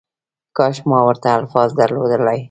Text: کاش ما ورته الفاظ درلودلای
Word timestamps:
کاش 0.57 0.77
ما 0.89 0.99
ورته 1.07 1.29
الفاظ 1.39 1.69
درلودلای 1.79 2.39